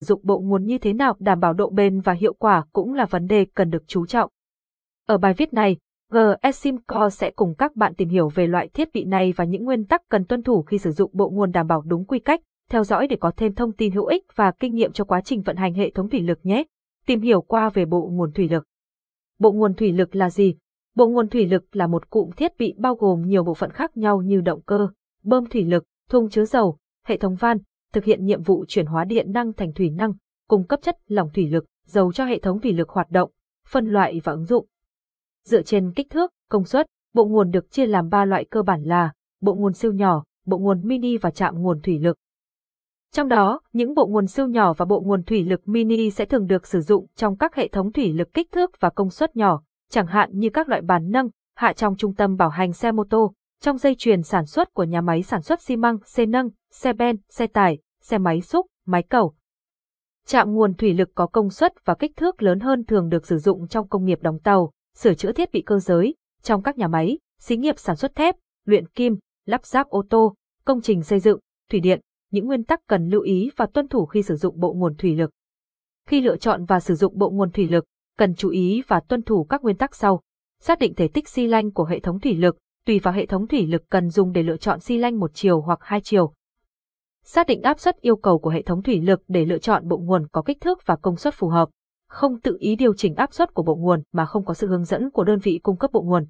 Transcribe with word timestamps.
dụng 0.00 0.20
bộ 0.24 0.40
nguồn 0.40 0.64
như 0.64 0.78
thế 0.78 0.92
nào 0.92 1.16
đảm 1.18 1.40
bảo 1.40 1.52
độ 1.52 1.70
bền 1.70 2.00
và 2.00 2.12
hiệu 2.12 2.34
quả 2.34 2.64
cũng 2.72 2.94
là 2.94 3.04
vấn 3.04 3.26
đề 3.26 3.46
cần 3.54 3.70
được 3.70 3.82
chú 3.86 4.06
trọng. 4.06 4.30
Ở 5.06 5.18
bài 5.18 5.34
viết 5.34 5.52
này, 5.52 5.76
GSIMCO 6.12 7.10
sẽ 7.10 7.30
cùng 7.30 7.54
các 7.54 7.76
bạn 7.76 7.94
tìm 7.94 8.08
hiểu 8.08 8.28
về 8.28 8.46
loại 8.46 8.68
thiết 8.68 8.88
bị 8.92 9.04
này 9.04 9.32
và 9.36 9.44
những 9.44 9.64
nguyên 9.64 9.84
tắc 9.84 10.02
cần 10.08 10.24
tuân 10.24 10.42
thủ 10.42 10.62
khi 10.62 10.78
sử 10.78 10.92
dụng 10.92 11.10
bộ 11.14 11.30
nguồn 11.30 11.52
đảm 11.52 11.66
bảo 11.66 11.82
đúng 11.86 12.04
quy 12.04 12.18
cách, 12.18 12.40
theo 12.70 12.84
dõi 12.84 13.06
để 13.06 13.16
có 13.16 13.32
thêm 13.36 13.54
thông 13.54 13.72
tin 13.72 13.92
hữu 13.92 14.06
ích 14.06 14.24
và 14.34 14.50
kinh 14.50 14.74
nghiệm 14.74 14.92
cho 14.92 15.04
quá 15.04 15.20
trình 15.20 15.42
vận 15.42 15.56
hành 15.56 15.74
hệ 15.74 15.90
thống 15.90 16.08
thủy 16.08 16.20
lực 16.20 16.38
nhé. 16.42 16.64
Tìm 17.06 17.20
hiểu 17.20 17.40
qua 17.40 17.70
về 17.70 17.84
bộ 17.84 18.10
nguồn 18.12 18.32
thủy 18.32 18.48
lực. 18.48 18.64
Bộ 19.38 19.52
nguồn 19.52 19.74
thủy 19.74 19.92
lực 19.92 20.16
là 20.16 20.30
gì? 20.30 20.54
Bộ 20.94 21.08
nguồn 21.08 21.28
thủy 21.28 21.46
lực 21.46 21.76
là 21.76 21.86
một 21.86 22.10
cụm 22.10 22.30
thiết 22.30 22.58
bị 22.58 22.74
bao 22.78 22.94
gồm 22.94 23.22
nhiều 23.26 23.44
bộ 23.44 23.54
phận 23.54 23.70
khác 23.70 23.96
nhau 23.96 24.22
như 24.22 24.40
động 24.40 24.60
cơ, 24.66 24.88
bơm 25.22 25.46
thủy 25.46 25.64
lực, 25.64 25.84
thùng 26.08 26.28
chứa 26.28 26.44
dầu, 26.44 26.78
hệ 27.04 27.16
thống 27.16 27.34
van, 27.34 27.58
thực 27.96 28.04
hiện 28.04 28.24
nhiệm 28.24 28.42
vụ 28.42 28.64
chuyển 28.68 28.86
hóa 28.86 29.04
điện 29.04 29.32
năng 29.32 29.52
thành 29.52 29.72
thủy 29.72 29.90
năng, 29.90 30.12
cung 30.48 30.66
cấp 30.66 30.80
chất 30.82 30.96
lỏng 31.06 31.28
thủy 31.34 31.46
lực, 31.46 31.64
dầu 31.86 32.12
cho 32.12 32.24
hệ 32.24 32.38
thống 32.38 32.60
thủy 32.60 32.72
lực 32.72 32.88
hoạt 32.88 33.10
động, 33.10 33.30
phân 33.68 33.86
loại 33.86 34.20
và 34.24 34.32
ứng 34.32 34.44
dụng. 34.44 34.66
Dựa 35.44 35.62
trên 35.62 35.92
kích 35.92 36.10
thước, 36.10 36.30
công 36.50 36.64
suất, 36.64 36.86
bộ 37.14 37.24
nguồn 37.24 37.50
được 37.50 37.70
chia 37.70 37.86
làm 37.86 38.08
3 38.08 38.24
loại 38.24 38.44
cơ 38.50 38.62
bản 38.62 38.82
là 38.82 39.12
bộ 39.40 39.54
nguồn 39.54 39.72
siêu 39.72 39.92
nhỏ, 39.92 40.24
bộ 40.46 40.58
nguồn 40.58 40.88
mini 40.88 41.16
và 41.16 41.30
trạm 41.30 41.62
nguồn 41.62 41.80
thủy 41.80 41.98
lực. 41.98 42.16
Trong 43.12 43.28
đó, 43.28 43.60
những 43.72 43.94
bộ 43.94 44.06
nguồn 44.06 44.26
siêu 44.26 44.46
nhỏ 44.46 44.72
và 44.72 44.84
bộ 44.84 45.00
nguồn 45.00 45.22
thủy 45.22 45.44
lực 45.44 45.68
mini 45.68 46.10
sẽ 46.10 46.24
thường 46.24 46.46
được 46.46 46.66
sử 46.66 46.80
dụng 46.80 47.06
trong 47.14 47.36
các 47.36 47.54
hệ 47.54 47.68
thống 47.68 47.92
thủy 47.92 48.12
lực 48.12 48.34
kích 48.34 48.52
thước 48.52 48.70
và 48.80 48.90
công 48.90 49.10
suất 49.10 49.36
nhỏ, 49.36 49.62
chẳng 49.90 50.06
hạn 50.06 50.30
như 50.32 50.50
các 50.50 50.68
loại 50.68 50.82
bàn 50.82 51.10
nâng, 51.10 51.28
hạ 51.54 51.72
trong 51.72 51.96
trung 51.96 52.14
tâm 52.14 52.36
bảo 52.36 52.48
hành 52.48 52.72
xe 52.72 52.92
mô 52.92 53.04
tô, 53.04 53.32
trong 53.60 53.78
dây 53.78 53.94
chuyền 53.94 54.22
sản 54.22 54.46
xuất 54.46 54.74
của 54.74 54.84
nhà 54.84 55.00
máy 55.00 55.22
sản 55.22 55.42
xuất 55.42 55.62
xi 55.62 55.76
măng, 55.76 55.98
xe 56.04 56.26
nâng, 56.26 56.48
xe 56.72 56.92
ben, 56.92 57.16
xe 57.28 57.46
tải, 57.46 57.78
xe 58.02 58.18
máy 58.18 58.40
xúc, 58.40 58.66
máy 58.86 59.02
cầu. 59.02 59.34
Trạm 60.26 60.54
nguồn 60.54 60.74
thủy 60.74 60.94
lực 60.94 61.08
có 61.14 61.26
công 61.26 61.50
suất 61.50 61.72
và 61.84 61.94
kích 61.94 62.16
thước 62.16 62.42
lớn 62.42 62.60
hơn 62.60 62.84
thường 62.84 63.08
được 63.08 63.26
sử 63.26 63.38
dụng 63.38 63.68
trong 63.68 63.88
công 63.88 64.04
nghiệp 64.04 64.22
đóng 64.22 64.38
tàu, 64.38 64.72
sửa 64.96 65.14
chữa 65.14 65.32
thiết 65.32 65.52
bị 65.52 65.62
cơ 65.62 65.78
giới, 65.78 66.14
trong 66.42 66.62
các 66.62 66.78
nhà 66.78 66.88
máy, 66.88 67.18
xí 67.40 67.56
nghiệp 67.56 67.78
sản 67.78 67.96
xuất 67.96 68.14
thép, 68.14 68.36
luyện 68.64 68.88
kim, 68.88 69.18
lắp 69.46 69.66
ráp 69.66 69.88
ô 69.88 70.04
tô, 70.10 70.34
công 70.64 70.80
trình 70.80 71.02
xây 71.02 71.20
dựng, 71.20 71.40
thủy 71.70 71.80
điện, 71.80 72.00
những 72.30 72.46
nguyên 72.46 72.64
tắc 72.64 72.80
cần 72.86 73.08
lưu 73.08 73.20
ý 73.20 73.50
và 73.56 73.66
tuân 73.66 73.88
thủ 73.88 74.06
khi 74.06 74.22
sử 74.22 74.36
dụng 74.36 74.60
bộ 74.60 74.72
nguồn 74.72 74.94
thủy 74.94 75.16
lực. 75.16 75.30
Khi 76.08 76.20
lựa 76.20 76.36
chọn 76.36 76.64
và 76.64 76.80
sử 76.80 76.94
dụng 76.94 77.18
bộ 77.18 77.30
nguồn 77.30 77.50
thủy 77.50 77.68
lực, 77.68 77.84
cần 78.18 78.34
chú 78.34 78.48
ý 78.48 78.82
và 78.88 79.00
tuân 79.00 79.22
thủ 79.22 79.44
các 79.44 79.62
nguyên 79.62 79.76
tắc 79.76 79.94
sau. 79.94 80.22
Xác 80.60 80.78
định 80.78 80.94
thể 80.94 81.08
tích 81.08 81.28
xi 81.28 81.46
lanh 81.46 81.72
của 81.72 81.84
hệ 81.84 82.00
thống 82.00 82.20
thủy 82.20 82.34
lực, 82.34 82.58
tùy 82.86 82.98
vào 82.98 83.14
hệ 83.14 83.26
thống 83.26 83.46
thủy 83.46 83.66
lực 83.66 83.82
cần 83.90 84.10
dùng 84.10 84.32
để 84.32 84.42
lựa 84.42 84.56
chọn 84.56 84.80
xi 84.80 84.98
lanh 84.98 85.18
một 85.18 85.30
chiều 85.34 85.60
hoặc 85.60 85.78
hai 85.82 86.00
chiều. 86.04 86.32
Xác 87.24 87.46
định 87.46 87.62
áp 87.62 87.80
suất 87.80 88.00
yêu 88.00 88.16
cầu 88.16 88.38
của 88.38 88.50
hệ 88.50 88.62
thống 88.62 88.82
thủy 88.82 89.00
lực 89.00 89.22
để 89.28 89.44
lựa 89.44 89.58
chọn 89.58 89.88
bộ 89.88 89.98
nguồn 89.98 90.26
có 90.32 90.42
kích 90.42 90.60
thước 90.60 90.86
và 90.86 90.96
công 90.96 91.16
suất 91.16 91.34
phù 91.34 91.48
hợp. 91.48 91.68
Không 92.08 92.40
tự 92.40 92.56
ý 92.60 92.76
điều 92.76 92.94
chỉnh 92.94 93.14
áp 93.14 93.32
suất 93.32 93.54
của 93.54 93.62
bộ 93.62 93.76
nguồn 93.76 94.02
mà 94.12 94.26
không 94.26 94.44
có 94.44 94.54
sự 94.54 94.68
hướng 94.68 94.84
dẫn 94.84 95.10
của 95.10 95.24
đơn 95.24 95.38
vị 95.38 95.60
cung 95.62 95.76
cấp 95.76 95.90
bộ 95.92 96.02
nguồn. 96.02 96.26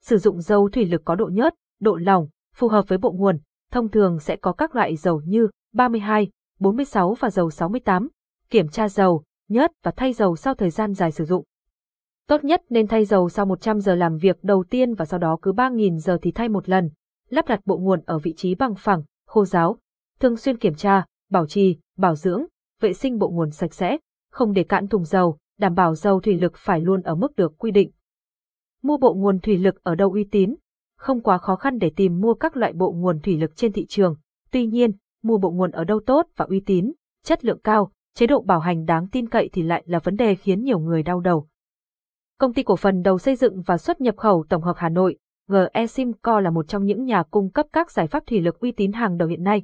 Sử 0.00 0.18
dụng 0.18 0.40
dầu 0.40 0.68
thủy 0.72 0.84
lực 0.84 1.02
có 1.04 1.14
độ 1.14 1.26
nhớt, 1.32 1.54
độ 1.80 1.96
lỏng, 1.96 2.28
phù 2.54 2.68
hợp 2.68 2.88
với 2.88 2.98
bộ 2.98 3.12
nguồn, 3.12 3.38
thông 3.70 3.88
thường 3.88 4.18
sẽ 4.20 4.36
có 4.36 4.52
các 4.52 4.74
loại 4.74 4.96
dầu 4.96 5.22
như 5.26 5.48
32, 5.72 6.30
46 6.60 7.14
và 7.14 7.30
dầu 7.30 7.50
68. 7.50 8.08
Kiểm 8.50 8.68
tra 8.68 8.88
dầu, 8.88 9.22
nhớt 9.48 9.70
và 9.82 9.92
thay 9.96 10.12
dầu 10.12 10.36
sau 10.36 10.54
thời 10.54 10.70
gian 10.70 10.94
dài 10.94 11.12
sử 11.12 11.24
dụng. 11.24 11.44
Tốt 12.28 12.44
nhất 12.44 12.62
nên 12.70 12.86
thay 12.86 13.04
dầu 13.04 13.28
sau 13.28 13.46
100 13.46 13.80
giờ 13.80 13.94
làm 13.94 14.16
việc 14.16 14.44
đầu 14.44 14.64
tiên 14.70 14.94
và 14.94 15.04
sau 15.04 15.18
đó 15.18 15.38
cứ 15.42 15.52
3.000 15.52 15.98
giờ 15.98 16.18
thì 16.22 16.30
thay 16.30 16.48
một 16.48 16.68
lần. 16.68 16.90
Lắp 17.28 17.48
đặt 17.48 17.60
bộ 17.64 17.78
nguồn 17.78 18.00
ở 18.06 18.18
vị 18.18 18.34
trí 18.36 18.54
bằng 18.54 18.74
phẳng, 18.74 19.02
khô 19.26 19.44
ráo. 19.44 19.76
Thường 20.20 20.36
xuyên 20.36 20.58
kiểm 20.58 20.74
tra, 20.74 21.04
bảo 21.30 21.46
trì, 21.46 21.76
bảo 21.98 22.14
dưỡng, 22.14 22.44
vệ 22.80 22.92
sinh 22.92 23.18
bộ 23.18 23.28
nguồn 23.28 23.50
sạch 23.50 23.74
sẽ, 23.74 23.98
không 24.30 24.52
để 24.52 24.64
cạn 24.64 24.88
thùng 24.88 25.04
dầu, 25.04 25.38
đảm 25.58 25.74
bảo 25.74 25.94
dầu 25.94 26.20
thủy 26.20 26.38
lực 26.40 26.52
phải 26.56 26.80
luôn 26.80 27.02
ở 27.02 27.14
mức 27.14 27.36
được 27.36 27.58
quy 27.58 27.70
định. 27.70 27.90
Mua 28.82 28.96
bộ 28.96 29.14
nguồn 29.14 29.38
thủy 29.38 29.58
lực 29.58 29.84
ở 29.84 29.94
đâu 29.94 30.12
uy 30.12 30.24
tín? 30.24 30.54
Không 30.98 31.20
quá 31.20 31.38
khó 31.38 31.56
khăn 31.56 31.78
để 31.78 31.90
tìm 31.96 32.20
mua 32.20 32.34
các 32.34 32.56
loại 32.56 32.72
bộ 32.72 32.92
nguồn 32.92 33.20
thủy 33.20 33.36
lực 33.36 33.56
trên 33.56 33.72
thị 33.72 33.86
trường. 33.88 34.16
Tuy 34.50 34.66
nhiên, 34.66 34.92
mua 35.22 35.38
bộ 35.38 35.50
nguồn 35.50 35.70
ở 35.70 35.84
đâu 35.84 36.00
tốt 36.06 36.26
và 36.36 36.44
uy 36.44 36.60
tín, 36.60 36.92
chất 37.24 37.44
lượng 37.44 37.60
cao, 37.64 37.92
chế 38.14 38.26
độ 38.26 38.40
bảo 38.40 38.60
hành 38.60 38.84
đáng 38.84 39.08
tin 39.08 39.28
cậy 39.28 39.50
thì 39.52 39.62
lại 39.62 39.82
là 39.86 39.98
vấn 39.98 40.16
đề 40.16 40.34
khiến 40.34 40.62
nhiều 40.62 40.78
người 40.78 41.02
đau 41.02 41.20
đầu. 41.20 41.46
Công 42.42 42.52
ty 42.52 42.62
cổ 42.62 42.76
phần 42.76 43.02
đầu 43.02 43.18
xây 43.18 43.36
dựng 43.36 43.62
và 43.62 43.78
xuất 43.78 44.00
nhập 44.00 44.16
khẩu 44.16 44.44
tổng 44.48 44.62
hợp 44.62 44.76
Hà 44.76 44.88
Nội, 44.88 45.16
GE 45.48 45.86
Simco 45.86 46.40
là 46.40 46.50
một 46.50 46.68
trong 46.68 46.84
những 46.84 47.04
nhà 47.04 47.22
cung 47.22 47.50
cấp 47.50 47.66
các 47.72 47.90
giải 47.90 48.06
pháp 48.06 48.26
thủy 48.26 48.40
lực 48.40 48.60
uy 48.60 48.72
tín 48.72 48.92
hàng 48.92 49.16
đầu 49.16 49.28
hiện 49.28 49.42
nay. 49.42 49.62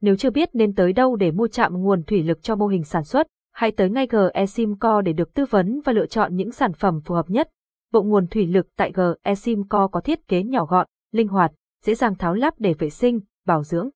Nếu 0.00 0.16
chưa 0.16 0.30
biết 0.30 0.48
nên 0.52 0.74
tới 0.74 0.92
đâu 0.92 1.16
để 1.16 1.30
mua 1.30 1.48
chạm 1.48 1.82
nguồn 1.82 2.02
thủy 2.02 2.22
lực 2.22 2.42
cho 2.42 2.56
mô 2.56 2.66
hình 2.66 2.84
sản 2.84 3.04
xuất, 3.04 3.26
hãy 3.52 3.70
tới 3.70 3.90
ngay 3.90 4.06
GE 4.10 4.46
Simco 4.46 5.00
để 5.00 5.12
được 5.12 5.34
tư 5.34 5.44
vấn 5.50 5.80
và 5.84 5.92
lựa 5.92 6.06
chọn 6.06 6.36
những 6.36 6.52
sản 6.52 6.72
phẩm 6.72 7.00
phù 7.04 7.14
hợp 7.14 7.30
nhất. 7.30 7.48
Bộ 7.92 8.02
nguồn 8.02 8.26
thủy 8.26 8.46
lực 8.46 8.66
tại 8.76 8.92
GE 8.94 9.34
Simco 9.34 9.88
có 9.88 10.00
thiết 10.00 10.28
kế 10.28 10.42
nhỏ 10.42 10.64
gọn, 10.64 10.86
linh 11.12 11.28
hoạt, 11.28 11.52
dễ 11.84 11.94
dàng 11.94 12.14
tháo 12.14 12.34
lắp 12.34 12.54
để 12.58 12.74
vệ 12.74 12.90
sinh, 12.90 13.20
bảo 13.46 13.62
dưỡng. 13.62 13.88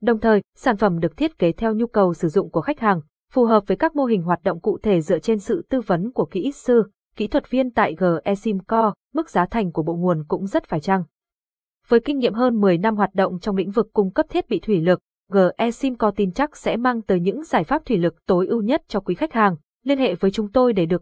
Đồng 0.00 0.20
thời, 0.20 0.42
sản 0.56 0.76
phẩm 0.76 1.00
được 1.00 1.16
thiết 1.16 1.38
kế 1.38 1.52
theo 1.52 1.74
nhu 1.74 1.86
cầu 1.86 2.14
sử 2.14 2.28
dụng 2.28 2.50
của 2.50 2.60
khách 2.60 2.80
hàng, 2.80 3.00
phù 3.32 3.44
hợp 3.44 3.64
với 3.66 3.76
các 3.76 3.96
mô 3.96 4.04
hình 4.04 4.22
hoạt 4.22 4.42
động 4.42 4.60
cụ 4.60 4.78
thể 4.82 5.00
dựa 5.00 5.18
trên 5.18 5.38
sự 5.38 5.66
tư 5.68 5.80
vấn 5.80 6.12
của 6.12 6.24
kỹ 6.24 6.52
sư, 6.52 6.82
kỹ 7.16 7.26
thuật 7.26 7.50
viên 7.50 7.70
tại 7.70 7.94
GE 7.98 8.34
Simco, 8.34 8.94
mức 9.14 9.30
giá 9.30 9.46
thành 9.46 9.72
của 9.72 9.82
bộ 9.82 9.94
nguồn 9.94 10.24
cũng 10.28 10.46
rất 10.46 10.64
phải 10.66 10.80
chăng. 10.80 11.04
Với 11.88 12.00
kinh 12.00 12.18
nghiệm 12.18 12.34
hơn 12.34 12.60
10 12.60 12.78
năm 12.78 12.96
hoạt 12.96 13.14
động 13.14 13.38
trong 13.40 13.56
lĩnh 13.56 13.70
vực 13.70 13.88
cung 13.92 14.10
cấp 14.10 14.26
thiết 14.28 14.48
bị 14.48 14.60
thủy 14.60 14.80
lực, 14.80 14.98
GE 15.32 15.70
Simco 15.70 16.10
tin 16.10 16.32
chắc 16.32 16.56
sẽ 16.56 16.76
mang 16.76 17.02
tới 17.02 17.20
những 17.20 17.44
giải 17.44 17.64
pháp 17.64 17.84
thủy 17.84 17.96
lực 17.96 18.14
tối 18.26 18.46
ưu 18.46 18.62
nhất 18.62 18.82
cho 18.88 19.00
quý 19.00 19.14
khách 19.14 19.32
hàng. 19.32 19.56
Liên 19.84 19.98
hệ 19.98 20.14
với 20.14 20.30
chúng 20.30 20.52
tôi 20.52 20.72
để 20.72 20.86
được 20.86 21.00